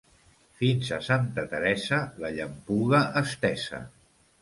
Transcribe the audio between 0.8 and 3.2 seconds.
a Santa Teresa, la llampuga